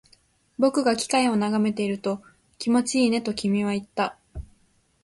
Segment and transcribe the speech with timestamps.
[0.57, 2.23] 僕が機械を眺めていると、
[2.57, 4.17] 気持ちいいねと君は言った